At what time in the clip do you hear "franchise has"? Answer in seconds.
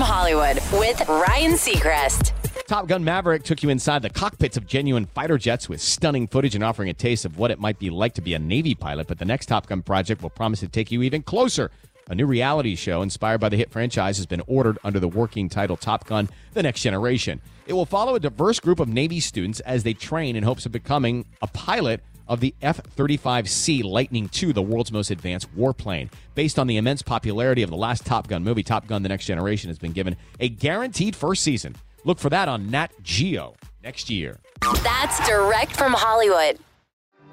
13.70-14.26